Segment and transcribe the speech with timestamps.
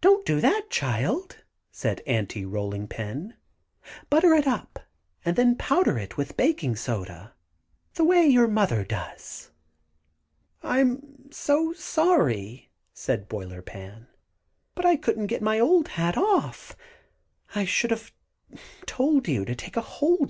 [0.00, 3.34] "Don't do that, child," said Aunty Rolling Pin.
[4.08, 4.46] "Butter it
[5.24, 7.34] and then powder it with baking soda
[7.94, 9.50] the way your mother does."
[10.62, 10.78] [Illustration: "Don't do that child."]
[11.26, 14.06] "I'm so sorry," said Boiler Pan,
[14.76, 16.76] "but I really couldn't get my old hat off.
[17.52, 18.12] I should have
[18.86, 20.26] told you to take a holder."